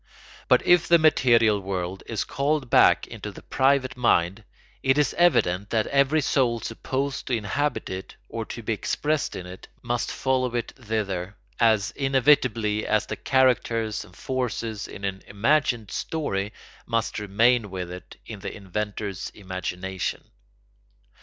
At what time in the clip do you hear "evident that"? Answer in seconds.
5.13-5.85